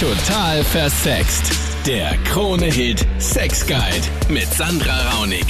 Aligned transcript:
Total 0.00 0.64
versext. 0.64 1.52
Der 1.86 2.16
Krone-Hit 2.24 3.06
Sex 3.18 3.66
Guide 3.66 4.32
mit 4.32 4.46
Sandra 4.46 4.96
Raunig. 5.10 5.44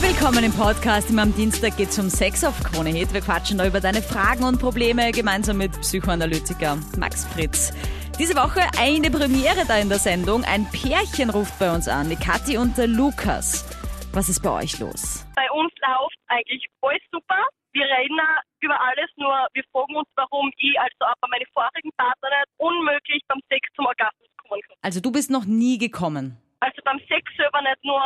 Willkommen 0.00 0.42
im 0.42 0.52
Podcast. 0.52 1.08
Immer 1.10 1.22
am 1.22 1.32
Dienstag 1.36 1.76
geht 1.76 1.90
es 1.90 2.00
um 2.00 2.10
Sex 2.10 2.42
auf 2.42 2.64
Krone 2.64 2.90
Hit. 2.90 3.14
Wir 3.14 3.20
quatschen 3.20 3.58
da 3.58 3.66
über 3.68 3.78
deine 3.78 4.02
Fragen 4.02 4.42
und 4.42 4.58
Probleme 4.58 5.12
gemeinsam 5.12 5.58
mit 5.58 5.70
Psychoanalytiker 5.82 6.78
Max 6.98 7.26
Fritz. 7.26 7.72
Diese 8.18 8.34
Woche 8.34 8.62
eine 8.76 9.08
Premiere 9.08 9.64
da 9.68 9.78
in 9.78 9.88
der 9.88 10.00
Sendung. 10.00 10.42
Ein 10.42 10.66
Pärchen 10.72 11.30
ruft 11.30 11.56
bei 11.60 11.72
uns 11.72 11.86
an, 11.86 12.10
die 12.10 12.16
Kathi 12.16 12.58
und 12.58 12.76
der 12.76 12.88
Lukas. 12.88 13.64
Was 14.12 14.28
ist 14.28 14.42
bei 14.42 14.50
euch 14.50 14.80
los? 14.80 15.24
Bei 15.36 15.48
uns 15.52 15.70
läuft 15.78 16.18
eigentlich 16.26 16.66
alles 16.80 17.02
super. 17.12 17.38
Wir 17.72 17.86
reden 17.86 18.20
über 18.60 18.78
alles, 18.80 19.10
nur 19.16 19.48
wir 19.54 19.64
fragen 19.72 19.96
uns, 19.96 20.08
warum 20.14 20.52
ich, 20.56 20.78
also 20.78 20.94
auch 21.00 21.16
bei 21.20 21.28
meinen 21.28 21.46
vorigen 21.52 21.90
Partnern, 21.96 22.44
unmöglich 22.58 23.22
beim 23.28 23.40
Sex 23.48 23.66
zum 23.74 23.86
Orgasmus 23.86 24.28
kommen 24.36 24.60
kann. 24.62 24.71
Also 24.82 25.00
du 25.00 25.10
bist 25.12 25.30
noch 25.30 25.44
nie 25.44 25.78
gekommen. 25.78 26.36
Also 26.60 26.82
beim 26.84 26.98
Sex 27.08 27.30
selber 27.36 27.62
nicht 27.62 27.84
nur 27.84 28.00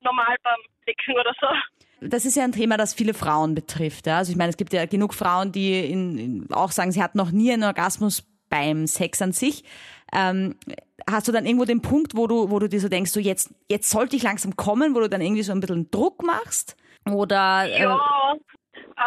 normal 0.00 0.36
beim 0.42 0.58
Lecken 0.86 1.14
oder 1.14 1.32
so. 1.40 1.46
Das 2.08 2.24
ist 2.24 2.36
ja 2.36 2.42
ein 2.42 2.52
Thema, 2.52 2.76
das 2.76 2.94
viele 2.94 3.14
Frauen 3.14 3.54
betrifft. 3.54 4.06
Ja? 4.06 4.18
Also 4.18 4.32
ich 4.32 4.38
meine, 4.38 4.50
es 4.50 4.56
gibt 4.56 4.72
ja 4.72 4.86
genug 4.86 5.14
Frauen, 5.14 5.52
die 5.52 5.78
in, 5.78 6.18
in, 6.18 6.52
auch 6.52 6.72
sagen, 6.72 6.90
sie 6.90 7.02
hatten 7.02 7.18
noch 7.18 7.30
nie 7.30 7.52
einen 7.52 7.64
Orgasmus 7.64 8.26
beim 8.48 8.86
Sex 8.86 9.22
an 9.22 9.32
sich. 9.32 9.62
Ähm, 10.12 10.56
hast 11.08 11.28
du 11.28 11.32
dann 11.32 11.46
irgendwo 11.46 11.64
den 11.64 11.80
Punkt, 11.80 12.16
wo 12.16 12.26
du, 12.26 12.50
wo 12.50 12.58
du 12.58 12.68
dir 12.68 12.80
so 12.80 12.88
denkst, 12.88 13.12
so 13.12 13.20
jetzt, 13.20 13.54
jetzt 13.68 13.88
sollte 13.88 14.16
ich 14.16 14.22
langsam 14.22 14.56
kommen, 14.56 14.94
wo 14.94 15.00
du 15.00 15.08
dann 15.08 15.20
irgendwie 15.20 15.42
so 15.42 15.52
ein 15.52 15.60
bisschen 15.60 15.90
Druck 15.90 16.22
machst? 16.22 16.76
Oder 17.10 17.64
äh, 17.66 17.82
Ja, 17.82 18.00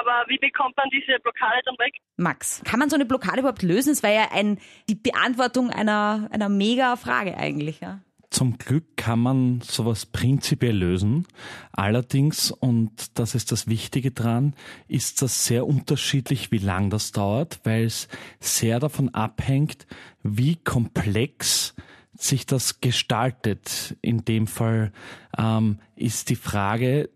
aber 0.05 0.29
wie 0.29 0.37
bekommt 0.37 0.75
man 0.77 0.89
diese 0.91 1.19
Blockade 1.19 1.61
dann 1.65 1.75
weg? 1.79 1.95
Max, 2.17 2.61
kann 2.63 2.79
man 2.79 2.89
so 2.89 2.95
eine 2.95 3.05
Blockade 3.05 3.39
überhaupt 3.39 3.63
lösen? 3.63 3.91
Es 3.91 4.03
wäre 4.03 4.13
ja 4.13 4.27
ein, 4.31 4.59
die 4.87 4.95
Beantwortung 4.95 5.69
einer, 5.69 6.27
einer 6.31 6.49
mega 6.49 6.95
Frage 6.95 7.37
eigentlich, 7.37 7.79
ja. 7.81 8.01
Zum 8.31 8.57
Glück 8.57 8.97
kann 8.97 9.19
man 9.19 9.61
sowas 9.61 10.05
prinzipiell 10.05 10.75
lösen. 10.75 11.25
Allerdings, 11.71 12.51
und 12.51 13.17
das 13.17 13.33
ist 13.33 13.51
das 13.51 13.67
Wichtige 13.67 14.11
dran, 14.11 14.55
ist 14.87 15.21
das 15.21 15.45
sehr 15.45 15.65
unterschiedlich, 15.65 16.51
wie 16.51 16.57
lang 16.57 16.89
das 16.89 17.11
dauert, 17.11 17.61
weil 17.63 17.85
es 17.85 18.09
sehr 18.39 18.79
davon 18.79 19.13
abhängt, 19.13 19.87
wie 20.21 20.57
komplex 20.57 21.75
sich 22.17 22.45
das 22.45 22.81
gestaltet. 22.81 23.95
In 24.01 24.25
dem 24.25 24.47
Fall 24.47 24.91
ähm, 25.37 25.79
ist 25.95 26.29
die 26.29 26.35
Frage, 26.35 27.09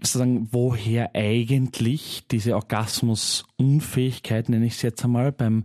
sozusagen, 0.00 0.48
woher 0.52 1.14
eigentlich 1.14 2.24
diese 2.30 2.54
Orgasmusunfähigkeit, 2.54 4.48
nenne 4.48 4.66
ich 4.66 4.74
es 4.74 4.82
jetzt 4.82 5.04
einmal, 5.04 5.32
beim 5.32 5.64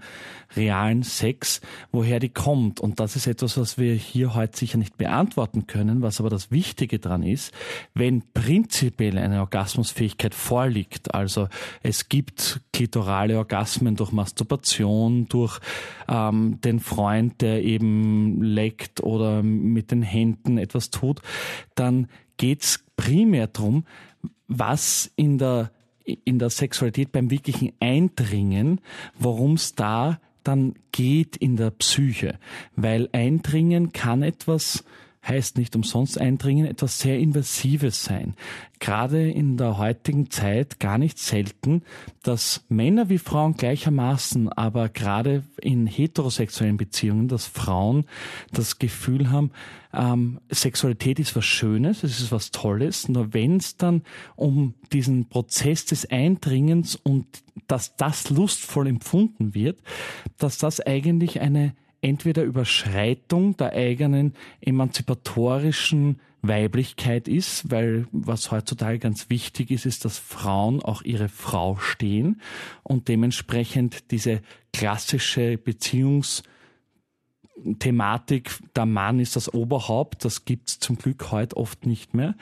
realen 0.55 1.03
Sex, 1.03 1.61
woher 1.91 2.19
die 2.19 2.29
kommt. 2.29 2.79
Und 2.79 2.99
das 2.99 3.15
ist 3.15 3.27
etwas, 3.27 3.57
was 3.57 3.77
wir 3.77 3.93
hier 3.93 4.35
heute 4.35 4.57
sicher 4.57 4.77
nicht 4.77 4.97
beantworten 4.97 5.67
können, 5.67 6.01
was 6.01 6.19
aber 6.19 6.29
das 6.29 6.51
Wichtige 6.51 6.99
dran 6.99 7.23
ist, 7.23 7.53
wenn 7.93 8.23
prinzipiell 8.33 9.17
eine 9.17 9.39
Orgasmusfähigkeit 9.39 10.35
vorliegt, 10.35 11.13
also 11.15 11.47
es 11.81 12.09
gibt 12.09 12.61
klitorale 12.73 13.37
Orgasmen 13.37 13.95
durch 13.95 14.11
Masturbation, 14.11 15.27
durch 15.29 15.59
ähm, 16.09 16.59
den 16.61 16.81
Freund, 16.81 17.41
der 17.41 17.63
eben 17.63 18.41
leckt 18.41 19.01
oder 19.01 19.41
mit 19.41 19.91
den 19.91 20.01
Händen 20.01 20.57
etwas 20.57 20.89
tut, 20.89 21.21
dann 21.75 22.07
geht's 22.37 22.84
primär 22.95 23.47
darum, 23.47 23.85
was 24.47 25.11
in 25.15 25.37
der, 25.37 25.71
in 26.03 26.39
der 26.39 26.49
Sexualität 26.49 27.11
beim 27.11 27.29
wirklichen 27.31 27.73
Eindringen, 27.79 28.81
worum 29.17 29.53
es 29.53 29.75
da 29.75 30.19
dann 30.43 30.75
geht 30.91 31.35
in 31.35 31.55
der 31.57 31.71
Psyche. 31.71 32.37
Weil 32.75 33.09
Eindringen 33.11 33.91
kann 33.91 34.21
etwas 34.21 34.83
heißt 35.27 35.57
nicht 35.57 35.75
umsonst 35.75 36.19
Eindringen, 36.19 36.65
etwas 36.65 36.99
sehr 36.99 37.19
Invasives 37.19 38.03
sein. 38.03 38.35
Gerade 38.79 39.29
in 39.29 39.57
der 39.57 39.77
heutigen 39.77 40.29
Zeit 40.29 40.79
gar 40.79 40.97
nicht 40.97 41.17
selten, 41.17 41.83
dass 42.23 42.63
Männer 42.69 43.09
wie 43.09 43.17
Frauen 43.17 43.55
gleichermaßen, 43.55 44.49
aber 44.49 44.89
gerade 44.89 45.43
in 45.61 45.87
heterosexuellen 45.87 46.77
Beziehungen, 46.77 47.27
dass 47.27 47.47
Frauen 47.47 48.05
das 48.51 48.77
Gefühl 48.77 49.31
haben, 49.31 49.51
ähm, 49.93 50.39
Sexualität 50.49 51.19
ist 51.19 51.35
was 51.35 51.45
Schönes, 51.45 52.03
es 52.03 52.19
ist 52.19 52.31
was 52.31 52.51
Tolles, 52.51 53.07
nur 53.07 53.33
wenn 53.33 53.57
es 53.57 53.77
dann 53.77 54.03
um 54.35 54.75
diesen 54.91 55.27
Prozess 55.29 55.85
des 55.85 56.09
Eindringens 56.11 56.95
und 56.95 57.25
dass 57.67 57.95
das 57.95 58.29
lustvoll 58.29 58.87
empfunden 58.87 59.55
wird, 59.55 59.79
dass 60.37 60.57
das 60.57 60.81
eigentlich 60.81 61.39
eine 61.39 61.73
entweder 62.05 62.43
Überschreitung 62.43 63.57
der 63.57 63.73
eigenen 63.73 64.35
emanzipatorischen 64.61 66.21
Weiblichkeit 66.43 67.27
ist, 67.27 67.71
weil 67.71 68.05
was 68.11 68.51
heutzutage 68.51 68.99
ganz 68.99 69.31
wichtig 69.31 69.71
ist, 69.71 69.87
ist, 69.87 70.05
dass 70.05 70.19
Frauen 70.19 70.83
auch 70.83 71.01
ihre 71.01 71.29
Frau 71.29 71.77
stehen 71.77 72.39
und 72.83 73.07
dementsprechend 73.07 74.11
diese 74.11 74.43
klassische 74.71 75.57
Beziehungsthematik, 75.57 78.51
der 78.75 78.85
Mann 78.85 79.19
ist 79.19 79.35
das 79.35 79.51
Oberhaupt, 79.51 80.25
das 80.25 80.45
gibt's 80.45 80.79
zum 80.79 80.97
Glück 80.97 81.31
heute 81.31 81.57
oft 81.57 81.87
nicht 81.87 82.13
mehr. 82.13 82.35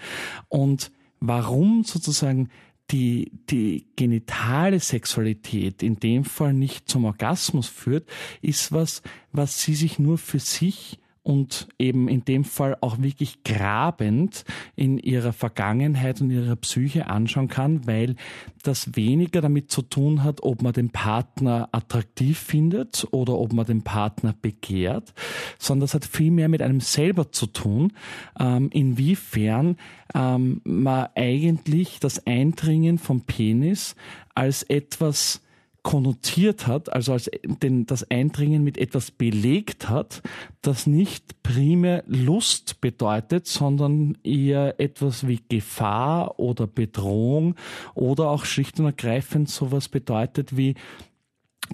Und 0.50 0.92
warum 1.22 1.86
sozusagen 1.86 2.50
die, 2.94 3.32
die 3.50 3.86
genitale 3.96 4.80
Sexualität 4.80 5.82
in 5.84 6.00
dem 6.00 6.24
Fall 6.24 6.54
nicht 6.54 6.88
zum 6.88 7.06
Orgasmus 7.06 7.68
führt, 7.68 8.08
ist 8.42 8.72
was, 8.72 9.02
was 9.32 9.62
sie 9.62 9.74
sich 9.74 10.00
nur 10.00 10.18
für 10.18 10.40
sich 10.40 11.00
und 11.24 11.70
eben 11.80 12.10
in 12.10 12.26
dem 12.26 12.44
Fall 12.44 12.78
auch 12.82 13.02
wirklich 13.02 13.44
grabend 13.44 14.44
in 14.76 14.98
ihrer 14.98 15.32
Vergangenheit 15.32 16.20
und 16.22 16.30
ihrer 16.30 16.58
Psyche 16.58 17.08
anschauen 17.08 17.48
kann, 17.48 17.88
weil 17.88 18.16
das 18.62 18.96
weniger 18.96 19.42
damit 19.42 19.72
zu 19.72 19.82
tun 19.82 20.24
hat, 20.24 20.44
ob 20.44 20.62
man 20.62 20.74
den 20.74 20.90
Partner 20.90 21.70
attraktiv 21.72 22.38
findet 22.38 23.08
oder 23.12 23.38
ob 23.40 23.54
man 23.54 23.66
den 23.66 23.84
Partner 23.84 24.36
begehrt, 24.42 25.14
sondern 25.58 25.86
das 25.86 25.94
hat 25.94 26.06
viel 26.06 26.32
mehr 26.32 26.50
mit 26.50 26.62
einem 26.62 26.82
selber 26.82 27.32
zu 27.32 27.48
tun, 27.48 27.94
ähm, 28.40 28.70
inwiefern 28.72 29.78
ähm, 30.14 30.62
man 30.66 31.08
eigentlich 31.16 32.00
das 32.00 32.28
Eindringen 32.28 32.98
vom 32.98 33.22
Penis 33.22 33.96
als 34.36 34.64
etwas 34.64 35.42
konnotiert 35.84 36.66
hat, 36.66 36.92
also 36.92 37.12
als 37.12 37.30
den, 37.44 37.86
das 37.86 38.10
Eindringen 38.10 38.64
mit 38.64 38.78
etwas 38.78 39.12
belegt 39.12 39.90
hat, 39.90 40.22
das 40.62 40.88
nicht 40.88 41.44
primär 41.44 42.04
Lust 42.08 42.80
bedeutet, 42.80 43.48
sondern 43.48 44.18
eher 44.24 44.80
etwas 44.80 45.28
wie 45.28 45.42
Gefahr 45.50 46.40
oder 46.40 46.68
Bedrohung 46.68 47.56
oder 47.96 48.30
auch 48.30 48.46
schlicht 48.46 48.80
und 48.80 48.86
ergreifend 48.86 49.50
sowas 49.50 49.90
bedeutet 49.90 50.56
wie 50.58 50.76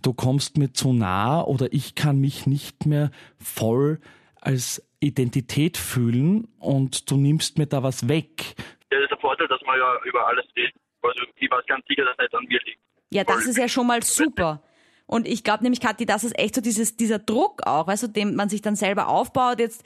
du 0.02 0.14
kommst 0.14 0.58
mir 0.58 0.72
zu 0.74 0.94
nah 0.94 1.42
oder 1.42 1.68
ich 1.72 1.96
kann 1.96 2.20
mich 2.20 2.48
nicht 2.48 2.86
mehr 2.86 3.12
voll 3.38 4.00
als 4.42 4.86
Identität 5.00 5.78
fühlen 5.78 6.48
und 6.60 7.10
du 7.10 7.18
nimmst 7.18 7.58
mir 7.58 7.68
da 7.68 7.84
was 7.84 8.08
weg. 8.08 8.56
Das 8.90 9.02
ist 9.02 9.12
der 9.12 9.18
Vorteil, 9.20 9.48
dass 9.48 9.62
man 9.66 9.78
ja 9.78 9.98
über 10.04 10.28
alles 10.28 10.46
redet. 10.56 10.76
Also 11.02 11.24
ich 11.36 11.50
weiß 11.50 11.66
ganz 11.68 11.86
sicher, 11.88 12.06
dass 12.06 12.16
es 12.18 12.24
nicht 12.24 12.36
an 12.36 12.46
mir 12.46 12.60
liegt. 12.66 12.89
Ja, 13.12 13.24
das 13.24 13.46
ist 13.46 13.58
ja 13.58 13.68
schon 13.68 13.88
mal 13.88 14.04
super. 14.04 14.62
Und 15.06 15.28
ich 15.28 15.44
glaube 15.44 15.64
nämlich, 15.64 15.80
Kathi, 15.80 16.06
das 16.06 16.24
ist 16.24 16.38
echt 16.38 16.54
so 16.54 16.62
dieses, 16.62 16.96
dieser 16.96 17.18
Druck 17.18 17.66
auch, 17.66 17.88
weißt 17.88 18.04
du, 18.04 18.08
den 18.08 18.36
man 18.36 18.48
sich 18.48 18.62
dann 18.62 18.76
selber 18.76 19.08
aufbaut. 19.08 19.60
Jetzt 19.60 19.84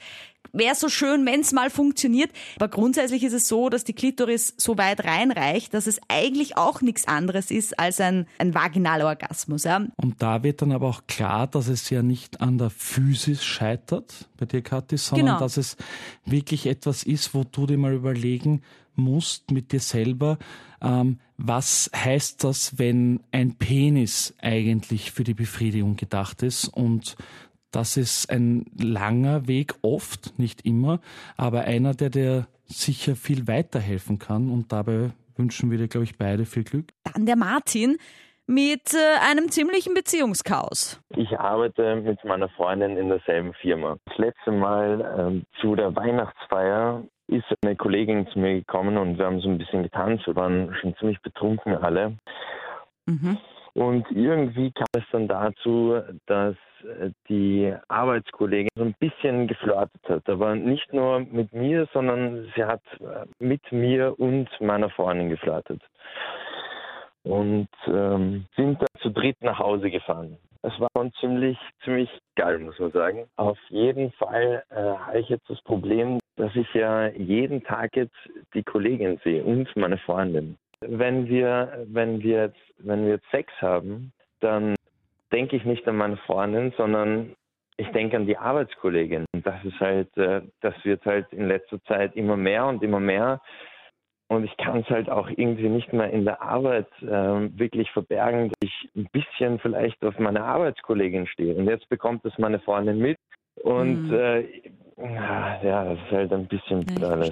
wäre 0.52 0.76
so 0.76 0.90
schön, 0.90 1.26
wenn 1.26 1.40
es 1.40 1.54
mal 1.54 1.70
funktioniert. 1.70 2.30
Aber 2.58 2.68
grundsätzlich 2.68 3.24
ist 3.24 3.32
es 3.32 3.48
so, 3.48 3.70
dass 3.70 3.86
die 3.86 3.94
Klitoris 3.94 4.54
so 4.58 4.78
weit 4.78 5.06
reinreicht, 5.06 5.74
dass 5.74 5.88
es 5.88 6.02
eigentlich 6.10 6.58
auch 6.58 6.82
nichts 6.82 7.08
anderes 7.08 7.52
ist 7.52 7.80
als 7.80 8.02
ein, 8.02 8.28
ein 8.38 8.54
vaginaler 8.54 9.06
Orgasmus. 9.06 9.64
Ja? 9.64 9.86
Und 9.96 10.22
da 10.22 10.44
wird 10.44 10.62
dann 10.62 10.74
aber 10.74 10.90
auch 10.90 11.04
klar, 11.08 11.48
dass 11.48 11.70
es 11.70 11.90
ja 11.90 12.04
nicht 12.04 12.42
an 12.42 12.58
der 12.58 12.70
Physis 12.70 13.46
scheitert 13.46 14.28
bei 14.36 14.46
dir, 14.46 14.62
Kathi, 14.62 14.98
sondern 14.98 15.28
Genau. 15.28 15.40
dass 15.40 15.56
es 15.56 15.78
wirklich 16.26 16.66
etwas 16.66 17.04
ist, 17.04 17.34
wo 17.34 17.46
du 17.46 17.66
dir 17.66 17.78
mal 17.78 17.94
überlegen 17.94 18.62
musst 18.96 19.52
mit 19.52 19.72
dir 19.72 19.80
selber, 19.80 20.38
ähm, 20.82 21.20
was 21.38 21.90
heißt 21.96 22.44
das, 22.44 22.78
wenn 22.78 23.22
ein 23.32 23.58
Penis 23.58 24.36
eigentlich 24.42 25.12
für 25.12 25.24
die 25.24 25.34
Befriedigung 25.34 25.96
gedacht 25.96 26.44
ist 26.44 26.68
und 26.68 27.16
das 27.72 27.98
ist 27.98 28.30
ein 28.30 28.66
langer 28.80 29.48
Weg, 29.48 29.74
oft, 29.82 30.38
nicht 30.38 30.66
immer, 30.66 31.00
aber 31.38 31.62
einer, 31.62 31.94
der 31.94 32.10
dir 32.10 32.48
sicher 32.66 33.16
viel 33.16 33.48
weiterhelfen 33.48 34.20
kann 34.20 34.50
und 34.50 34.72
dabei 34.72 35.12
wünschen 35.36 35.72
wir 35.72 35.78
dir, 35.78 35.88
glaube 35.88 36.06
ich, 36.06 36.18
beide 36.18 36.46
viel 36.46 36.64
Glück. 36.64 36.90
Dann 37.14 37.26
der 37.26 37.36
Martin 37.36 37.98
mit 38.46 38.94
äh, 38.94 39.32
einem 39.32 39.50
ziemlichen 39.50 39.94
Beziehungschaos. 39.94 41.02
Ich 41.16 41.40
arbeite 41.40 41.96
mit 41.96 42.24
meiner 42.26 42.50
Freundin 42.50 42.98
in 42.98 43.10
derselben 43.10 43.54
Firma. 43.54 43.98
Das 44.06 44.18
letzte 44.18 44.52
Mal 44.52 45.16
ähm, 45.18 45.44
zu 45.62 45.76
der 45.76 45.96
Weihnachtsfeier 45.96 47.04
ist 47.34 47.46
eine 47.64 47.76
Kollegin 47.76 48.28
zu 48.28 48.40
mir 48.40 48.54
gekommen 48.54 48.98
und 48.98 49.18
wir 49.18 49.26
haben 49.26 49.40
so 49.40 49.50
ein 49.50 49.58
bisschen 49.58 49.84
getanzt. 49.84 50.28
Wir 50.28 50.36
waren 50.36 50.74
schon 50.76 50.96
ziemlich 50.98 51.22
betrunken 51.22 51.76
alle. 51.76 52.16
Mhm. 53.06 53.38
Und 53.74 54.06
irgendwie 54.12 54.72
kam 54.72 54.86
es 54.96 55.04
dann 55.12 55.28
dazu, 55.28 56.00
dass 56.28 56.56
äh, 56.84 57.10
die 57.28 57.74
Arbeitskollegin 57.88 58.70
so 58.76 58.84
ein 58.84 58.96
bisschen 59.00 59.48
geflirtet 59.48 60.02
hat. 60.08 60.30
Aber 60.30 60.56
nicht 60.56 60.94
nur 60.94 61.22
mit 61.22 61.52
mir, 61.54 61.88
sondern 61.92 62.52
sie 62.56 62.64
hat 62.64 62.84
äh, 63.00 63.26
mit 63.40 63.72
mir 63.72 64.20
und 64.20 64.48
meiner 64.62 64.90
Freundin 64.92 65.30
geflirtet. 65.30 65.82
Und 67.24 67.70
ähm, 67.88 68.46
sind 68.56 68.80
dann 68.80 69.02
zu 69.02 69.10
dritt 69.10 69.42
nach 69.42 69.58
Hause 69.58 69.90
gefahren. 69.90 70.38
Es 70.62 70.80
war 70.80 70.88
schon 70.96 71.12
ziemlich, 71.20 71.58
ziemlich 71.84 72.10
geil, 72.36 72.60
muss 72.60 72.80
man 72.80 72.92
sagen. 72.92 73.26
Auf 73.38 73.58
jeden 73.70 74.12
Fall 74.14 74.64
äh, 74.70 74.76
habe 74.76 75.20
ich 75.20 75.30
jetzt 75.30 75.50
das 75.50 75.62
Problem, 75.64 76.20
dass 76.36 76.56
ich 76.56 76.72
ja 76.74 77.08
jeden 77.10 77.64
Tag 77.64 77.96
jetzt 77.96 78.16
die 78.54 78.64
Kollegin 78.64 79.20
sehe 79.24 79.44
und 79.44 79.74
meine 79.76 79.98
Freundin. 79.98 80.58
Wenn 80.82 81.28
wir, 81.28 81.86
wenn 81.88 82.22
wir 82.22 82.44
jetzt, 82.46 82.74
wenn 82.80 83.06
wir 83.06 83.14
jetzt 83.14 83.30
Sex 83.32 83.52
haben, 83.62 84.12
dann 84.40 84.76
denke 85.32 85.56
ich 85.56 85.66
nicht 85.66 85.88
an 85.88 85.98
meine 85.98 86.18
Freundin, 86.18 86.74
sondern 86.78 87.36
ich 87.78 87.88
denke 87.90 88.18
an 88.18 88.28
die 88.28 88.38
Arbeitskollegin. 88.38 89.26
Und 89.34 89.46
das 89.46 89.64
ist 89.64 89.80
halt, 89.80 90.16
äh, 90.18 90.42
das 90.62 90.74
wird 90.84 91.06
halt 91.06 91.32
in 91.32 91.48
letzter 91.48 91.82
Zeit 91.86 92.16
immer 92.16 92.38
mehr 92.38 92.66
und 92.66 92.84
immer 92.84 93.00
mehr. 93.00 93.42
Und 94.28 94.46
ich 94.46 94.56
kann 94.58 94.80
es 94.80 94.90
halt 94.90 95.10
auch 95.10 95.30
irgendwie 95.30 95.70
nicht 95.70 95.94
mehr 95.94 96.10
in 96.10 96.26
der 96.26 96.42
Arbeit 96.42 96.88
äh, 97.02 97.08
wirklich 97.08 97.90
verbergen, 97.92 98.50
dass 98.50 98.70
ich 98.70 98.90
ein 98.96 99.08
bisschen 99.12 99.60
vielleicht 99.60 100.04
auf 100.04 100.18
meine 100.18 100.44
Arbeitskollegin 100.44 101.28
stehe. 101.28 101.56
Und 101.56 101.68
jetzt 101.68 101.88
bekommt 101.90 102.26
das 102.26 102.38
meine 102.38 102.60
Freundin 102.60 103.00
mit. 103.00 103.18
Und 103.62 104.08
mhm. 104.08 104.14
äh, 104.14 104.44
ja, 104.98 105.86
das 105.86 105.98
ist 105.98 106.12
halt 106.12 106.34
ein 106.34 106.48
bisschen 106.48 106.86
ja, 107.00 107.10
alles. 107.10 107.32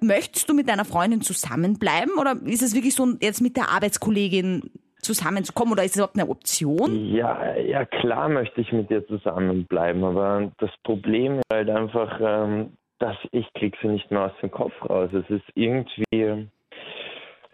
Möchtest 0.00 0.48
du 0.48 0.54
mit 0.54 0.68
deiner 0.68 0.84
Freundin 0.84 1.20
zusammenbleiben 1.20 2.18
oder 2.18 2.36
ist 2.44 2.62
es 2.62 2.74
wirklich 2.74 2.94
so, 2.94 3.06
jetzt 3.20 3.40
mit 3.40 3.56
der 3.56 3.70
Arbeitskollegin 3.70 4.70
zusammenzukommen 5.00 5.72
oder 5.72 5.84
ist 5.84 5.92
es 5.92 5.96
überhaupt 5.96 6.18
eine 6.18 6.28
Option? 6.28 7.14
Ja, 7.14 7.54
ja 7.56 7.84
klar 7.84 8.28
möchte 8.28 8.60
ich 8.60 8.72
mit 8.72 8.90
dir 8.90 9.06
zusammenbleiben, 9.06 10.02
aber 10.02 10.50
das 10.58 10.70
Problem 10.82 11.38
ist 11.38 11.52
halt 11.52 11.70
einfach, 11.70 12.20
ähm, 12.20 12.72
dass 12.98 13.16
ich 13.32 13.46
krieg 13.54 13.76
sie 13.82 13.88
nicht 13.88 14.10
mehr 14.10 14.22
aus 14.22 14.32
dem 14.42 14.50
Kopf 14.50 14.72
raus. 14.88 15.10
Es 15.12 15.28
ist 15.30 15.44
irgendwie, 15.54 16.48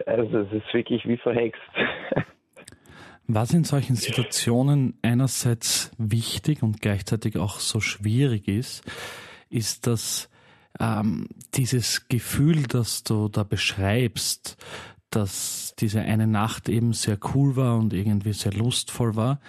also 0.05 0.39
es 0.39 0.51
ist 0.51 0.73
wirklich 0.73 1.07
wie 1.07 1.17
verhext. 1.17 1.61
Was 3.33 3.53
in 3.53 3.63
solchen 3.63 3.95
Situationen 3.95 4.97
einerseits 5.01 5.91
wichtig 5.97 6.63
und 6.63 6.81
gleichzeitig 6.81 7.37
auch 7.37 7.59
so 7.59 7.79
schwierig 7.79 8.47
ist, 8.47 8.83
ist, 9.49 9.87
dass 9.87 10.29
ähm, 10.79 11.27
dieses 11.53 12.07
Gefühl, 12.07 12.63
das 12.63 13.03
du 13.03 13.29
da 13.29 13.43
beschreibst, 13.43 14.57
dass 15.09 15.75
diese 15.79 16.01
eine 16.01 16.27
Nacht 16.27 16.69
eben 16.69 16.93
sehr 16.93 17.17
cool 17.33 17.55
war 17.55 17.77
und 17.77 17.93
irgendwie 17.93 18.33
sehr 18.33 18.53
lustvoll 18.53 19.15
war, 19.15 19.39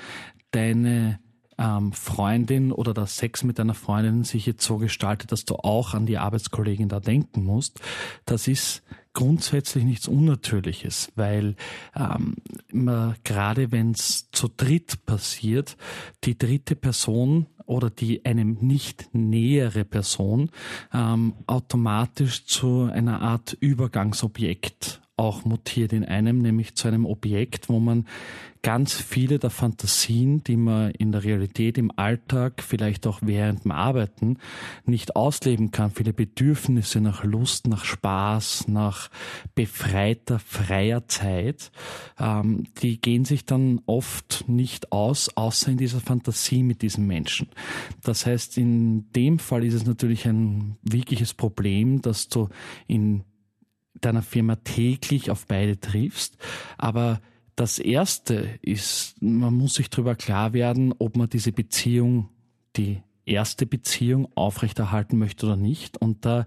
deine 0.50 1.20
ähm, 1.58 1.93
Freundin 1.93 2.73
oder 2.73 2.94
der 2.94 3.06
Sex 3.06 3.44
mit 3.44 3.58
deiner 3.58 3.75
Freundin 3.75 4.25
sich 4.25 4.46
jetzt 4.46 4.64
so 4.64 4.78
gestaltet, 4.78 5.32
dass 5.32 5.44
du 5.44 5.56
auch 5.56 5.94
an 5.94 6.06
die 6.06 6.19
Arbeitskollegin 6.19 6.88
da 6.88 7.00
denken 7.00 7.44
musst, 7.44 7.81
das 8.26 8.49
ist 8.49 8.82
grundsätzlich 9.12 9.85
nichts 9.85 10.09
Unnatürliches, 10.09 11.12
weil 11.14 11.56
ähm, 11.94 12.37
immer, 12.69 13.14
gerade 13.25 13.73
wenn 13.73 13.93
es 13.93 14.31
zu 14.31 14.49
dritt 14.49 15.05
passiert, 15.06 15.76
die 16.25 16.38
dritte 16.38 16.76
Person 16.76 17.47
oder 17.67 17.91
die 17.91 18.25
einem 18.25 18.59
nicht 18.61 19.14
nähere 19.14 19.85
Person 19.85 20.50
ähm, 20.93 21.35
automatisch 21.47 22.47
zu 22.47 22.91
einer 22.93 23.20
Art 23.20 23.53
Übergangsobjekt 23.53 25.00
auch 25.22 25.44
mutiert 25.44 25.92
in 25.92 26.04
einem, 26.04 26.42
nämlich 26.42 26.74
zu 26.74 26.88
einem 26.88 27.06
Objekt, 27.06 27.69
wo 27.69 27.78
man 27.78 28.06
ganz 28.62 28.94
viele 28.94 29.38
der 29.38 29.50
Fantasien, 29.50 30.42
die 30.44 30.56
man 30.56 30.92
in 30.92 31.12
der 31.12 31.24
Realität, 31.24 31.78
im 31.78 31.90
Alltag, 31.96 32.62
vielleicht 32.62 33.06
auch 33.06 33.19
während 33.22 33.64
dem 33.64 33.72
Arbeiten 33.72 34.38
nicht 34.84 35.16
ausleben 35.16 35.70
kann, 35.70 35.90
viele 35.90 36.12
Bedürfnisse 36.12 37.00
nach 37.00 37.24
Lust, 37.24 37.66
nach 37.66 37.84
Spaß, 37.84 38.69
nach 38.69 39.10
befreiter, 39.54 40.38
freier 40.38 41.06
Zeit, 41.08 41.70
ähm, 42.18 42.64
die 42.82 43.00
gehen 43.00 43.25
sich 43.25 43.44
dann 43.44 43.80
oft 43.86 44.44
nicht 44.48 44.92
aus, 44.92 45.36
außer 45.36 45.72
in 45.72 45.78
dieser 45.78 46.00
Fantasie 46.00 46.62
mit 46.62 46.82
diesem 46.82 47.06
Menschen. 47.06 47.48
Das 48.02 48.26
heißt, 48.26 48.58
in 48.58 49.10
dem 49.12 49.38
Fall 49.38 49.64
ist 49.64 49.75
es 49.75 49.86
natürlich 49.86 50.26
ein 50.26 50.76
wirkliches 50.82 51.34
Problem, 51.34 52.00
dass 52.00 52.28
du 52.28 52.48
in 52.86 53.25
deiner 54.04 54.22
Firma 54.22 54.56
täglich 54.56 55.31
auf 55.31 55.46
beide 55.46 55.81
triffst. 55.81 56.37
Aber 56.78 57.20
das 57.56 57.78
erste 57.78 58.58
ist, 58.62 59.20
man 59.20 59.54
muss 59.54 59.75
sich 59.75 59.90
darüber 59.90 60.14
klar 60.14 60.52
werden, 60.52 60.94
ob 60.99 61.16
man 61.16 61.28
diese 61.28 61.52
Beziehung, 61.52 62.28
die 62.76 63.02
erste 63.25 63.66
Beziehung 63.66 64.28
aufrechterhalten 64.34 65.19
möchte 65.19 65.46
oder 65.46 65.56
nicht. 65.56 65.96
Und 65.96 66.25
da 66.25 66.46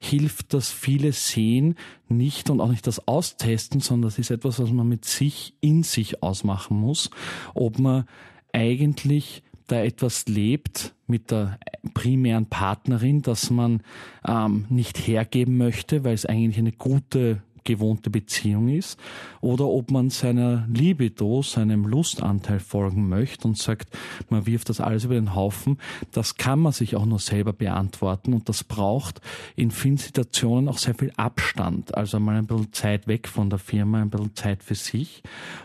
hilft 0.00 0.54
das 0.54 0.70
viele 0.70 1.12
Sehen 1.12 1.76
nicht 2.08 2.50
und 2.50 2.60
auch 2.60 2.70
nicht 2.70 2.86
das 2.86 3.06
Austesten, 3.06 3.80
sondern 3.80 4.08
das 4.08 4.18
ist 4.18 4.30
etwas, 4.30 4.58
was 4.58 4.70
man 4.70 4.88
mit 4.88 5.04
sich 5.04 5.54
in 5.60 5.82
sich 5.82 6.22
ausmachen 6.22 6.76
muss, 6.76 7.10
ob 7.54 7.78
man 7.78 8.04
eigentlich 8.52 9.42
da 9.66 9.82
etwas 9.82 10.26
lebt 10.26 10.94
mit 11.06 11.30
der 11.30 11.58
primären 11.94 12.46
Partnerin, 12.46 13.22
dass 13.22 13.50
man 13.50 13.82
ähm, 14.26 14.66
nicht 14.68 14.98
hergeben 15.06 15.56
möchte, 15.56 16.04
weil 16.04 16.14
es 16.14 16.26
eigentlich 16.26 16.58
eine 16.58 16.72
gute 16.72 17.42
gewohnte 17.64 18.10
Beziehung 18.10 18.68
ist, 18.68 18.98
oder 19.40 19.66
ob 19.66 19.90
man 19.90 20.10
seiner 20.10 20.66
Libido, 20.68 21.42
seinem 21.42 21.86
Lustanteil 21.86 22.60
folgen 22.60 23.08
möchte 23.08 23.48
und 23.48 23.58
sagt, 23.58 23.88
man 24.28 24.46
wirft 24.46 24.68
das 24.68 24.80
alles 24.80 25.04
über 25.04 25.14
den 25.14 25.34
Haufen, 25.34 25.78
das 26.12 26.36
kann 26.36 26.60
man 26.60 26.72
sich 26.72 26.94
auch 26.94 27.06
nur 27.06 27.18
selber 27.18 27.52
beantworten 27.52 28.34
und 28.34 28.48
das 28.48 28.64
braucht 28.64 29.20
in 29.56 29.70
vielen 29.70 29.96
Situationen 29.96 30.68
auch 30.68 30.78
sehr 30.78 30.94
viel 30.94 31.12
Abstand, 31.16 31.94
also 31.94 32.20
mal 32.20 32.36
ein 32.36 32.46
bisschen 32.46 32.72
Zeit 32.72 33.08
weg 33.08 33.26
von 33.28 33.50
der 33.50 33.58
Firma, 33.58 34.00
ein 34.00 34.10
bisschen 34.10 34.34
Zeit 34.34 34.62
für 34.62 34.74
sich, 34.74 35.22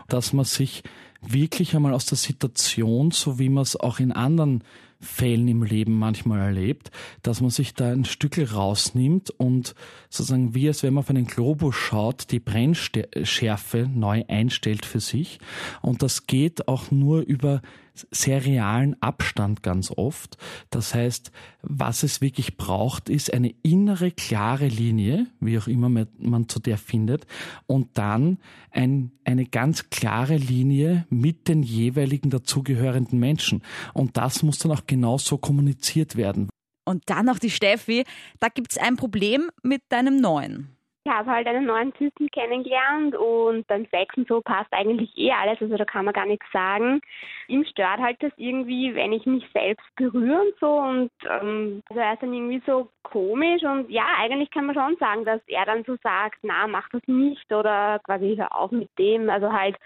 dass 0.08 0.32
man 0.32 0.44
sich 0.44 0.82
wirklich 1.22 1.74
einmal 1.74 1.94
aus 1.94 2.06
der 2.06 2.18
Situation, 2.18 3.10
so 3.10 3.38
wie 3.38 3.48
man 3.48 3.62
es 3.62 3.76
auch 3.76 4.00
in 4.00 4.12
anderen 4.12 4.64
Fällen 5.00 5.48
im 5.48 5.62
Leben 5.62 5.98
manchmal 5.98 6.40
erlebt, 6.40 6.90
dass 7.22 7.40
man 7.40 7.48
sich 7.48 7.72
da 7.72 7.90
ein 7.90 8.04
Stück 8.04 8.38
rausnimmt 8.52 9.30
und 9.30 9.74
sozusagen 10.10 10.54
wie 10.54 10.68
als 10.68 10.82
wenn 10.82 10.92
man 10.92 11.04
auf 11.04 11.10
einen 11.10 11.26
Globus 11.26 11.74
schaut, 11.74 12.30
die 12.30 12.40
Brennschärfe 12.40 13.88
neu 13.92 14.24
einstellt 14.28 14.84
für 14.84 15.00
sich. 15.00 15.38
Und 15.80 16.02
das 16.02 16.26
geht 16.26 16.68
auch 16.68 16.90
nur 16.90 17.20
über 17.20 17.62
sehr 18.10 18.44
realen 18.44 19.00
Abstand 19.02 19.62
ganz 19.62 19.90
oft. 19.90 20.36
Das 20.70 20.94
heißt, 20.94 21.32
was 21.62 22.02
es 22.02 22.20
wirklich 22.20 22.56
braucht, 22.56 23.08
ist 23.08 23.32
eine 23.32 23.54
innere 23.62 24.10
klare 24.10 24.68
Linie, 24.68 25.26
wie 25.40 25.58
auch 25.58 25.66
immer 25.66 25.88
man 25.88 26.48
zu 26.48 26.60
der 26.60 26.78
findet, 26.78 27.26
und 27.66 27.98
dann 27.98 28.38
ein, 28.70 29.12
eine 29.24 29.46
ganz 29.46 29.90
klare 29.90 30.36
Linie 30.36 31.06
mit 31.10 31.48
den 31.48 31.62
jeweiligen 31.62 32.30
dazugehörenden 32.30 33.18
Menschen. 33.18 33.62
Und 33.94 34.16
das 34.16 34.42
muss 34.42 34.58
dann 34.58 34.72
auch 34.72 34.86
genauso 34.86 35.38
kommuniziert 35.38 36.16
werden. 36.16 36.48
Und 36.84 37.04
dann 37.06 37.26
noch 37.26 37.38
die 37.38 37.50
Steffi, 37.50 38.04
da 38.40 38.48
gibt 38.48 38.72
es 38.72 38.78
ein 38.78 38.96
Problem 38.96 39.50
mit 39.62 39.82
deinem 39.90 40.16
neuen. 40.16 40.76
Ich 41.04 41.10
habe 41.10 41.30
halt 41.30 41.46
einen 41.46 41.64
neuen 41.64 41.94
Typen 41.94 42.28
kennengelernt 42.30 43.16
und 43.16 43.66
beim 43.66 43.86
Sex 43.86 44.14
und 44.18 44.28
so 44.28 44.42
passt 44.42 44.70
eigentlich 44.72 45.10
eh 45.16 45.32
alles, 45.32 45.58
also 45.60 45.76
da 45.78 45.86
kann 45.86 46.04
man 46.04 46.12
gar 46.12 46.26
nichts 46.26 46.44
sagen. 46.52 47.00
Ihm 47.48 47.64
stört 47.64 48.00
halt 48.00 48.22
das 48.22 48.32
irgendwie, 48.36 48.94
wenn 48.94 49.14
ich 49.14 49.24
mich 49.24 49.44
selbst 49.54 49.86
berühre 49.96 50.42
und 50.42 50.54
so 50.60 50.68
und 50.74 51.10
ähm, 51.26 51.82
also 51.88 52.00
er 52.00 52.12
ist 52.12 52.22
dann 52.22 52.34
irgendwie 52.34 52.62
so 52.66 52.90
komisch 53.02 53.62
und 53.62 53.90
ja, 53.90 54.04
eigentlich 54.18 54.50
kann 54.50 54.66
man 54.66 54.74
schon 54.74 54.96
sagen, 54.98 55.24
dass 55.24 55.40
er 55.46 55.64
dann 55.64 55.84
so 55.84 55.96
sagt, 56.02 56.38
na, 56.42 56.66
mach 56.66 56.88
das 56.90 57.02
nicht 57.06 57.50
oder 57.50 57.98
quasi 58.04 58.36
hör 58.36 58.54
auf 58.54 58.70
mit 58.70 58.90
dem. 58.98 59.30
Also 59.30 59.52
halt 59.52 59.76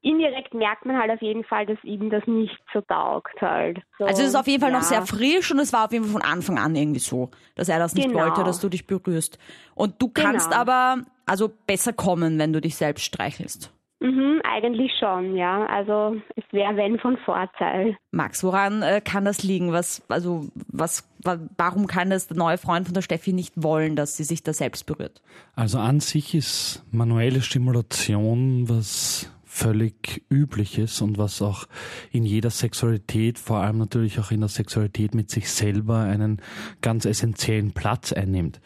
indirekt 0.00 0.54
merkt 0.54 0.86
man 0.86 0.98
halt 0.98 1.10
auf 1.10 1.20
jeden 1.20 1.44
Fall, 1.44 1.66
dass 1.66 1.82
ihm 1.84 2.08
das 2.08 2.26
nicht 2.26 2.58
so 2.76 2.82
taugt 2.82 3.40
halt. 3.40 3.80
So, 3.98 4.04
also 4.04 4.22
es 4.22 4.28
ist 4.28 4.34
auf 4.34 4.46
jeden 4.46 4.60
Fall 4.60 4.70
ja. 4.70 4.78
noch 4.78 4.84
sehr 4.84 5.02
frisch 5.06 5.50
und 5.50 5.58
es 5.58 5.72
war 5.72 5.86
auf 5.86 5.92
jeden 5.92 6.04
Fall 6.04 6.20
von 6.20 6.22
Anfang 6.22 6.58
an 6.58 6.76
irgendwie 6.76 7.00
so, 7.00 7.30
dass 7.54 7.68
er 7.68 7.78
das 7.78 7.94
nicht 7.94 8.08
genau. 8.08 8.20
wollte, 8.20 8.44
dass 8.44 8.60
du 8.60 8.68
dich 8.68 8.86
berührst. 8.86 9.38
Und 9.74 10.00
du 10.00 10.08
kannst 10.08 10.26
kannst 10.36 10.52
aber 10.52 10.98
also 11.24 11.50
besser 11.66 11.92
kommen, 11.92 12.38
wenn 12.38 12.52
du 12.52 12.60
dich 12.60 12.76
selbst 12.76 13.04
streichelst. 13.04 13.72
Mhm, 13.98 14.42
eigentlich 14.44 14.92
schon, 15.00 15.36
ja. 15.36 15.64
Also 15.66 16.16
es 16.36 16.44
wäre 16.52 16.76
wenn 16.76 16.98
von 16.98 17.16
Vorteil. 17.24 17.96
Max, 18.10 18.44
woran 18.44 18.82
äh, 18.82 19.00
kann 19.00 19.24
das 19.24 19.42
liegen? 19.42 19.72
Was, 19.72 20.02
also 20.08 20.48
was, 20.68 21.08
warum 21.56 21.86
kann 21.86 22.10
das 22.10 22.28
der 22.28 22.36
neue 22.36 22.58
Freund 22.58 22.86
von 22.86 22.92
der 22.92 23.00
Steffi 23.00 23.32
nicht 23.32 23.54
wollen, 23.56 23.96
dass 23.96 24.16
sie 24.16 24.24
sich 24.24 24.42
da 24.42 24.52
selbst 24.52 24.84
berührt? 24.84 25.22
Also 25.54 25.78
an 25.78 26.00
sich 26.00 26.34
ist 26.34 26.84
manuelle 26.92 27.40
Stimulation 27.40 28.68
was 28.68 29.32
völlig 29.56 30.22
übliches 30.28 31.00
und 31.00 31.16
was 31.16 31.40
auch 31.40 31.66
in 32.12 32.24
jeder 32.26 32.50
Sexualität, 32.50 33.38
vor 33.38 33.58
allem 33.58 33.78
natürlich 33.78 34.20
auch 34.20 34.30
in 34.30 34.40
der 34.40 34.50
Sexualität 34.50 35.14
mit 35.14 35.30
sich 35.30 35.50
selber 35.50 36.00
einen 36.00 36.42
ganz 36.82 37.06
essentiellen 37.06 37.72
Platz 37.72 38.12
einnimmt. 38.12 38.60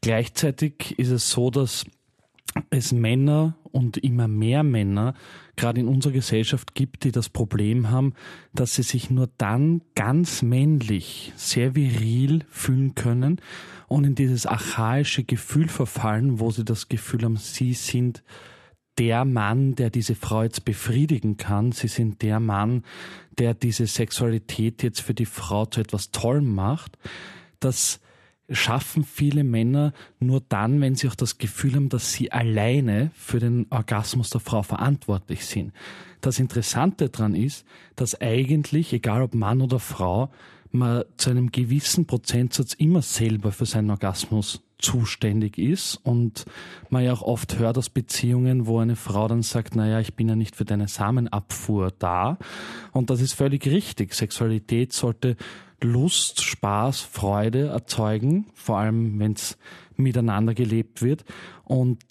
Gleichzeitig 0.00 0.98
ist 0.98 1.10
es 1.10 1.30
so, 1.30 1.50
dass 1.50 1.86
es 2.70 2.90
Männer 2.90 3.56
und 3.70 3.96
immer 3.98 4.26
mehr 4.26 4.64
Männer 4.64 5.14
gerade 5.54 5.80
in 5.80 5.86
unserer 5.86 6.14
Gesellschaft 6.14 6.74
gibt, 6.74 7.04
die 7.04 7.12
das 7.12 7.28
Problem 7.28 7.90
haben, 7.90 8.14
dass 8.52 8.74
sie 8.74 8.82
sich 8.82 9.10
nur 9.10 9.28
dann 9.38 9.82
ganz 9.94 10.42
männlich, 10.42 11.32
sehr 11.36 11.76
viril 11.76 12.44
fühlen 12.48 12.96
können 12.96 13.40
und 13.86 14.04
in 14.04 14.16
dieses 14.16 14.46
archaische 14.46 15.22
Gefühl 15.22 15.68
verfallen, 15.68 16.40
wo 16.40 16.50
sie 16.50 16.64
das 16.64 16.88
Gefühl 16.88 17.22
haben, 17.22 17.36
sie 17.36 17.74
sind 17.74 18.24
der 18.98 19.24
Mann, 19.24 19.74
der 19.74 19.90
diese 19.90 20.14
Frau 20.14 20.42
jetzt 20.42 20.64
befriedigen 20.64 21.36
kann. 21.36 21.72
Sie 21.72 21.88
sind 21.88 22.22
der 22.22 22.40
Mann, 22.40 22.82
der 23.38 23.54
diese 23.54 23.86
Sexualität 23.86 24.82
jetzt 24.82 25.00
für 25.00 25.14
die 25.14 25.26
Frau 25.26 25.66
zu 25.66 25.80
etwas 25.80 26.10
Tollem 26.10 26.54
macht. 26.54 26.98
Das 27.60 28.00
schaffen 28.50 29.04
viele 29.04 29.44
Männer 29.44 29.92
nur 30.20 30.42
dann, 30.48 30.80
wenn 30.80 30.94
sie 30.94 31.08
auch 31.08 31.14
das 31.14 31.38
Gefühl 31.38 31.74
haben, 31.74 31.88
dass 31.90 32.12
sie 32.12 32.32
alleine 32.32 33.10
für 33.14 33.38
den 33.38 33.66
Orgasmus 33.70 34.30
der 34.30 34.40
Frau 34.40 34.62
verantwortlich 34.62 35.44
sind. 35.44 35.72
Das 36.20 36.38
Interessante 36.38 37.10
daran 37.10 37.34
ist, 37.34 37.64
dass 37.94 38.20
eigentlich, 38.20 38.92
egal 38.92 39.22
ob 39.22 39.34
Mann 39.34 39.60
oder 39.60 39.78
Frau, 39.78 40.30
man 40.70 41.04
zu 41.16 41.30
einem 41.30 41.52
gewissen 41.52 42.06
Prozentsatz 42.06 42.74
immer 42.74 43.02
selber 43.02 43.52
für 43.52 43.66
seinen 43.66 43.90
Orgasmus 43.90 44.62
zuständig 44.78 45.58
ist 45.58 45.96
und 45.96 46.44
man 46.88 47.04
ja 47.04 47.12
auch 47.12 47.22
oft 47.22 47.58
hört 47.58 47.78
aus 47.78 47.90
Beziehungen, 47.90 48.66
wo 48.66 48.78
eine 48.78 48.96
Frau 48.96 49.26
dann 49.28 49.42
sagt, 49.42 49.74
naja, 49.74 50.00
ich 50.00 50.14
bin 50.14 50.28
ja 50.28 50.36
nicht 50.36 50.56
für 50.56 50.64
deine 50.64 50.88
Samenabfuhr 50.88 51.92
da 51.98 52.38
und 52.92 53.10
das 53.10 53.20
ist 53.20 53.32
völlig 53.32 53.66
richtig. 53.66 54.14
Sexualität 54.14 54.92
sollte 54.92 55.36
Lust, 55.80 56.42
Spaß, 56.42 57.00
Freude 57.00 57.68
erzeugen, 57.68 58.46
vor 58.54 58.78
allem 58.78 59.18
wenn 59.18 59.32
es 59.32 59.58
miteinander 59.96 60.54
gelebt 60.54 61.02
wird. 61.02 61.24
Und 61.64 62.02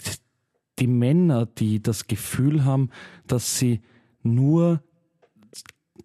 die 0.80 0.88
Männer, 0.88 1.46
die 1.46 1.82
das 1.82 2.08
Gefühl 2.08 2.64
haben, 2.64 2.92
dass 3.26 3.58
sie 3.58 3.82
nur 4.24 4.82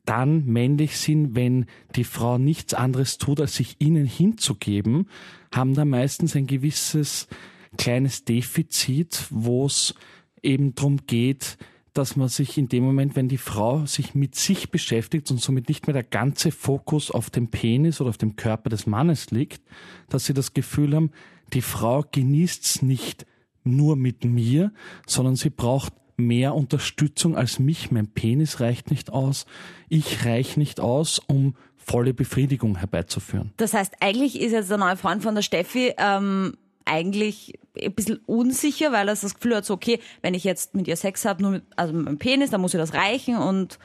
dann 0.05 0.47
männlich 0.47 0.97
sind, 0.97 1.35
wenn 1.35 1.67
die 1.95 2.05
Frau 2.05 2.39
nichts 2.39 2.75
anderes 2.75 3.19
tut, 3.19 3.41
als 3.41 3.57
sich 3.57 3.77
ihnen 3.79 4.07
hinzugeben, 4.07 5.09
haben 5.53 5.75
da 5.75 5.85
meistens 5.85 6.35
ein 6.37 6.47
gewisses 6.47 7.29
kleines 7.77 8.25
Defizit, 8.25 9.27
wo 9.31 9.67
es 9.67 9.95
eben 10.43 10.75
darum 10.75 11.07
geht, 11.07 11.57
dass 11.95 12.17
man 12.17 12.29
sich 12.29 12.57
in 12.57 12.69
dem 12.69 12.85
Moment, 12.85 13.17
wenn 13.17 13.29
die 13.29 13.39
Frau 13.39 13.85
sich 13.85 14.15
mit 14.15 14.35
sich 14.35 14.71
beschäftigt 14.71 15.31
und 15.31 15.41
somit 15.41 15.69
nicht 15.69 15.87
mehr 15.87 15.95
der 15.95 16.05
ganze 16.05 16.51
Fokus 16.51 17.11
auf 17.11 17.29
dem 17.29 17.49
Penis 17.49 18.01
oder 18.01 18.11
auf 18.11 18.19
dem 18.19 18.37
Körper 18.37 18.71
des 18.71 18.87
Mannes 18.87 19.31
liegt, 19.31 19.63
dass 20.09 20.25
sie 20.25 20.35
das 20.35 20.55
Gefühl 20.55 20.95
haben, 20.95 21.11
die 21.53 21.61
Frau 21.61 22.03
genießt's 22.11 22.83
nicht 22.83 23.27
nur 23.63 23.97
mit 23.97 24.25
mir, 24.25 24.73
sondern 25.07 25.37
sie 25.37 25.51
braucht 25.51 25.93
mehr 26.17 26.55
Unterstützung 26.55 27.37
als 27.37 27.59
mich. 27.59 27.91
Mein 27.91 28.09
Penis 28.09 28.61
reicht 28.61 28.91
nicht 28.91 29.11
aus. 29.11 29.47
Ich 29.89 30.25
reich 30.25 30.57
nicht 30.57 30.81
aus, 30.81 31.19
um 31.19 31.55
volle 31.77 32.15
Befriedigung 32.15 32.77
herbeizuführen. 32.77 33.53
Das 33.57 33.75
heißt, 33.75 33.95
eigentlich 34.01 34.41
ist 34.41 34.53
jetzt 34.53 34.71
der 34.71 34.79
neue 34.79 34.97
Freund 34.97 35.23
von 35.23 35.35
der 35.35 35.43
Steffi 35.43 35.93
ähm, 35.99 36.55
eigentlich 36.85 37.59
ein 37.81 37.93
bisschen 37.93 38.21
unsicher, 38.27 38.93
weil 38.93 39.09
er 39.09 39.15
das 39.15 39.35
Gefühl 39.35 39.57
hat, 39.57 39.65
so, 39.65 39.75
okay, 39.75 39.99
wenn 40.21 40.35
ich 40.35 40.45
jetzt 40.45 40.75
mit 40.75 40.89
ihr 40.89 40.97
Sex 40.97 41.25
habe, 41.25 41.43
nur 41.43 41.51
mit, 41.53 41.65
also 41.77 41.93
mit 41.93 42.05
meinem 42.05 42.19
Penis, 42.19 42.51
dann 42.51 42.61
muss 42.61 42.75
ihr 42.75 42.81
das 42.81 42.95
reichen 42.95 43.37
und 43.37 43.79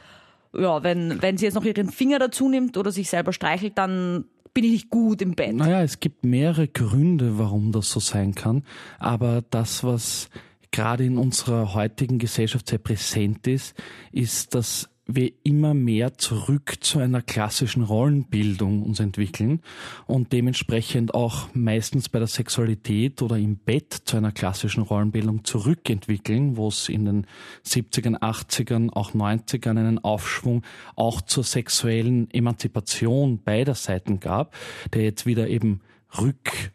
ja, 0.54 0.84
wenn, 0.84 1.22
wenn 1.22 1.38
sie 1.38 1.46
jetzt 1.46 1.56
noch 1.56 1.66
ihren 1.66 1.90
Finger 1.90 2.20
dazu 2.20 2.50
nimmt 2.50 2.78
oder 2.78 2.92
sich 2.92 3.10
selber 3.10 3.34
streichelt, 3.34 3.78
dann 3.78 4.26
bin 4.54 4.64
ich 4.64 4.72
nicht 4.72 4.90
gut 4.90 5.22
im 5.22 5.36
Bett. 5.36 5.56
Naja, 5.56 5.84
es 5.84 6.00
gibt 6.00 6.24
mehrere 6.26 6.68
Gründe, 6.68 7.38
warum 7.38 7.72
das 7.72 7.92
so 7.92 8.00
sein 8.00 8.34
kann, 8.34 8.64
aber 8.98 9.44
das, 9.50 9.84
was 9.84 10.30
gerade 10.72 11.06
in 11.06 11.18
unserer 11.18 11.74
heutigen 11.74 12.20
Gesellschaft 12.20 12.70
sehr 12.70 12.80
präsent 12.80 13.48
ist, 13.48 13.76
ist, 14.12 14.56
dass 14.56 14.90
wir 15.08 15.32
immer 15.44 15.74
mehr 15.74 16.18
zurück 16.18 16.76
zu 16.82 17.00
einer 17.00 17.22
klassischen 17.22 17.84
Rollenbildung 17.84 18.84
uns 18.84 19.00
entwickeln 19.00 19.62
und 20.06 20.34
dementsprechend 20.34 21.14
auch 21.14 21.48
meistens 21.54 22.10
bei 22.10 22.20
der 22.20 22.28
Sexualität 22.28 23.22
oder 23.22 23.38
im 23.38 23.58
Bett 23.58 23.94
zu 23.94 24.18
einer 24.18 24.34
klassischen 24.34 24.84
Rollenbildung 24.84 25.46
zurückentwickeln, 25.46 26.58
wo 26.58 26.68
es 26.68 26.90
in 26.90 27.06
den 27.06 27.28
70ern, 27.66 28.20
80ern, 28.20 28.92
auch 28.92 29.14
90ern 29.14 29.78
einen 29.78 30.00
Aufschwung 30.00 30.64
auch 30.96 31.22
zur 31.22 31.44
sexuellen 31.44 32.30
Emanzipation 32.32 33.42
beider 33.42 33.76
Seiten 33.76 34.20
gab, 34.20 34.56
der 34.94 35.04
jetzt 35.04 35.26
wieder 35.26 35.48
eben 35.48 35.82
rück 36.20 36.72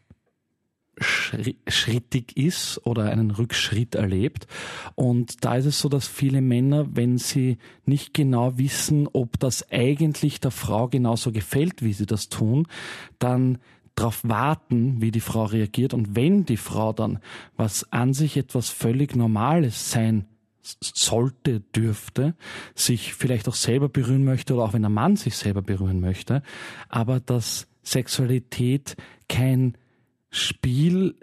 schrittig 0.98 2.36
ist 2.36 2.80
oder 2.84 3.04
einen 3.04 3.30
Rückschritt 3.30 3.94
erlebt. 3.94 4.46
Und 4.94 5.44
da 5.44 5.56
ist 5.56 5.66
es 5.66 5.80
so, 5.80 5.88
dass 5.88 6.06
viele 6.06 6.42
Männer, 6.42 6.86
wenn 6.94 7.18
sie 7.18 7.58
nicht 7.86 8.12
genau 8.12 8.58
wissen, 8.58 9.08
ob 9.12 9.38
das 9.40 9.70
eigentlich 9.70 10.40
der 10.40 10.50
Frau 10.50 10.88
genauso 10.88 11.32
gefällt, 11.32 11.82
wie 11.82 11.94
sie 11.94 12.06
das 12.06 12.28
tun, 12.28 12.66
dann 13.18 13.58
darauf 13.94 14.20
warten, 14.22 15.00
wie 15.00 15.10
die 15.10 15.20
Frau 15.20 15.44
reagiert. 15.44 15.94
Und 15.94 16.14
wenn 16.14 16.44
die 16.44 16.56
Frau 16.56 16.92
dann, 16.92 17.18
was 17.56 17.90
an 17.92 18.12
sich 18.12 18.36
etwas 18.36 18.68
völlig 18.68 19.16
Normales 19.16 19.90
sein 19.90 20.26
sollte, 20.62 21.60
dürfte, 21.60 22.34
sich 22.74 23.14
vielleicht 23.14 23.48
auch 23.48 23.54
selber 23.54 23.88
berühren 23.88 24.24
möchte 24.24 24.54
oder 24.54 24.64
auch 24.64 24.72
wenn 24.72 24.82
der 24.82 24.90
Mann 24.90 25.16
sich 25.16 25.36
selber 25.36 25.62
berühren 25.62 26.00
möchte, 26.00 26.42
aber 26.88 27.18
dass 27.18 27.66
Sexualität 27.82 28.96
kein 29.28 29.76
Spiel 30.32 31.14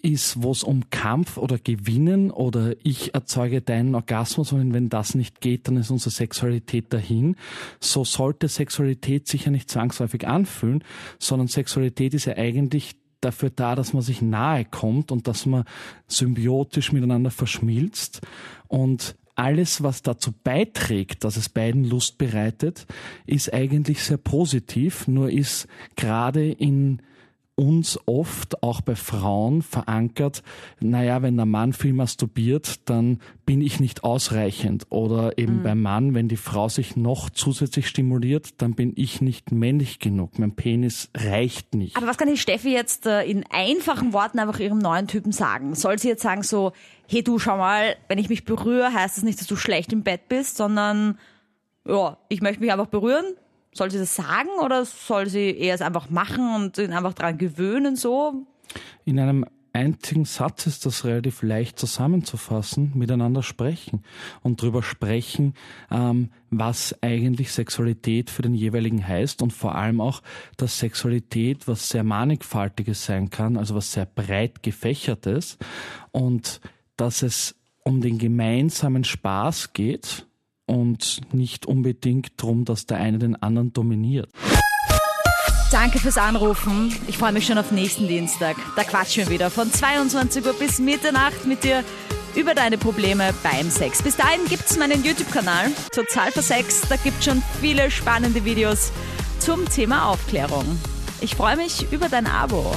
ist, 0.00 0.42
wo 0.42 0.52
es 0.52 0.62
um 0.62 0.90
Kampf 0.90 1.38
oder 1.38 1.58
Gewinnen 1.58 2.30
oder 2.30 2.74
ich 2.84 3.14
erzeuge 3.14 3.62
deinen 3.62 3.94
Orgasmus 3.94 4.52
und 4.52 4.72
wenn 4.72 4.88
das 4.88 5.14
nicht 5.14 5.40
geht, 5.40 5.66
dann 5.66 5.76
ist 5.76 5.90
unsere 5.90 6.10
Sexualität 6.10 6.92
dahin. 6.92 7.36
So 7.80 8.04
sollte 8.04 8.48
Sexualität 8.48 9.26
sicher 9.26 9.50
nicht 9.50 9.70
zwangsläufig 9.70 10.26
anfühlen, 10.26 10.84
sondern 11.18 11.48
Sexualität 11.48 12.14
ist 12.14 12.26
ja 12.26 12.36
eigentlich 12.36 12.96
dafür 13.20 13.50
da, 13.50 13.74
dass 13.74 13.92
man 13.92 14.02
sich 14.02 14.22
nahe 14.22 14.64
kommt 14.64 15.10
und 15.10 15.26
dass 15.26 15.46
man 15.46 15.64
symbiotisch 16.06 16.92
miteinander 16.92 17.32
verschmilzt 17.32 18.20
und 18.68 19.16
alles, 19.34 19.84
was 19.84 20.02
dazu 20.02 20.32
beiträgt, 20.32 21.22
dass 21.22 21.36
es 21.36 21.48
beiden 21.48 21.84
Lust 21.84 22.18
bereitet, 22.18 22.86
ist 23.24 23.52
eigentlich 23.52 24.02
sehr 24.02 24.16
positiv, 24.16 25.06
nur 25.06 25.30
ist 25.30 25.68
gerade 25.94 26.50
in 26.50 27.00
uns 27.58 27.98
oft, 28.06 28.62
auch 28.62 28.80
bei 28.80 28.94
Frauen, 28.94 29.62
verankert, 29.62 30.42
naja, 30.80 31.22
wenn 31.22 31.36
der 31.36 31.44
Mann 31.44 31.72
viel 31.72 31.92
masturbiert, 31.92 32.88
dann 32.88 33.18
bin 33.44 33.60
ich 33.60 33.80
nicht 33.80 34.04
ausreichend. 34.04 34.86
Oder 34.90 35.36
eben 35.38 35.58
mhm. 35.58 35.62
beim 35.64 35.82
Mann, 35.82 36.14
wenn 36.14 36.28
die 36.28 36.36
Frau 36.36 36.68
sich 36.68 36.96
noch 36.96 37.30
zusätzlich 37.30 37.88
stimuliert, 37.88 38.62
dann 38.62 38.74
bin 38.74 38.92
ich 38.94 39.20
nicht 39.20 39.50
männlich 39.50 39.98
genug. 39.98 40.38
Mein 40.38 40.52
Penis 40.52 41.10
reicht 41.16 41.74
nicht. 41.74 41.96
Aber 41.96 42.06
was 42.06 42.16
kann 42.16 42.28
die 42.28 42.36
Steffi 42.36 42.72
jetzt 42.72 43.06
äh, 43.06 43.24
in 43.24 43.44
einfachen 43.50 44.12
Worten 44.12 44.38
einfach 44.38 44.60
ihrem 44.60 44.78
neuen 44.78 45.08
Typen 45.08 45.32
sagen? 45.32 45.74
Soll 45.74 45.98
sie 45.98 46.08
jetzt 46.08 46.22
sagen 46.22 46.44
so, 46.44 46.72
hey 47.08 47.22
du, 47.24 47.38
schau 47.38 47.56
mal, 47.56 47.96
wenn 48.06 48.18
ich 48.18 48.28
mich 48.28 48.44
berühre, 48.44 48.92
heißt 48.92 49.16
das 49.16 49.24
nicht, 49.24 49.40
dass 49.40 49.48
du 49.48 49.56
schlecht 49.56 49.92
im 49.92 50.04
Bett 50.04 50.28
bist, 50.28 50.56
sondern 50.56 51.18
ja, 51.86 52.18
ich 52.28 52.40
möchte 52.40 52.60
mich 52.60 52.70
einfach 52.70 52.86
berühren, 52.86 53.24
soll 53.72 53.90
sie 53.90 53.98
das 53.98 54.14
sagen 54.14 54.48
oder 54.62 54.84
soll 54.84 55.28
sie 55.28 55.56
eher 55.56 55.74
es 55.74 55.82
einfach 55.82 56.10
machen 56.10 56.54
und 56.54 56.78
ihn 56.78 56.92
einfach 56.92 57.14
daran 57.14 57.38
gewöhnen 57.38 57.96
so? 57.96 58.46
In 59.04 59.18
einem 59.18 59.46
einzigen 59.72 60.24
Satz 60.24 60.66
ist 60.66 60.86
das 60.86 61.04
relativ 61.04 61.42
leicht 61.42 61.78
zusammenzufassen, 61.78 62.92
miteinander 62.94 63.42
sprechen 63.42 64.02
und 64.42 64.60
darüber 64.62 64.82
sprechen, 64.82 65.54
ähm, 65.90 66.30
was 66.50 66.96
eigentlich 67.02 67.52
Sexualität 67.52 68.30
für 68.30 68.42
den 68.42 68.54
jeweiligen 68.54 69.06
heißt 69.06 69.42
und 69.42 69.52
vor 69.52 69.74
allem 69.74 70.00
auch, 70.00 70.22
dass 70.56 70.78
Sexualität 70.78 71.68
was 71.68 71.88
sehr 71.88 72.04
mannigfaltiges 72.04 73.04
sein 73.04 73.30
kann, 73.30 73.56
also 73.56 73.74
was 73.74 73.92
sehr 73.92 74.06
breit 74.06 74.62
gefächertes 74.62 75.58
und 76.10 76.60
dass 76.96 77.22
es 77.22 77.54
um 77.84 78.00
den 78.00 78.18
gemeinsamen 78.18 79.04
Spaß 79.04 79.72
geht 79.72 80.27
und 80.68 81.20
nicht 81.32 81.66
unbedingt 81.66 82.30
darum, 82.36 82.64
dass 82.64 82.86
der 82.86 82.98
eine 82.98 83.18
den 83.18 83.34
anderen 83.42 83.72
dominiert. 83.72 84.30
Danke 85.70 85.98
fürs 85.98 86.16
Anrufen. 86.16 86.94
Ich 87.08 87.18
freue 87.18 87.32
mich 87.32 87.46
schon 87.46 87.58
auf 87.58 87.72
nächsten 87.72 88.08
Dienstag. 88.08 88.56
Da 88.76 88.84
quatschen 88.84 89.24
wir 89.24 89.30
wieder 89.30 89.50
von 89.50 89.70
22 89.70 90.46
Uhr 90.46 90.54
bis 90.54 90.78
Mitternacht 90.78 91.44
mit 91.44 91.62
dir 91.62 91.84
über 92.34 92.54
deine 92.54 92.78
Probleme 92.78 93.34
beim 93.42 93.70
Sex. 93.70 94.02
Bis 94.02 94.16
dahin 94.16 94.44
gibt 94.48 94.70
es 94.70 94.78
meinen 94.78 95.04
YouTube-Kanal 95.04 95.70
Total 95.92 96.32
für 96.32 96.42
Sex. 96.42 96.82
Da 96.88 96.96
gibt 96.96 97.18
es 97.18 97.24
schon 97.26 97.42
viele 97.60 97.90
spannende 97.90 98.44
Videos 98.44 98.92
zum 99.40 99.68
Thema 99.68 100.08
Aufklärung. 100.08 100.64
Ich 101.20 101.34
freue 101.34 101.56
mich 101.56 101.90
über 101.92 102.08
dein 102.08 102.26
Abo. 102.26 102.74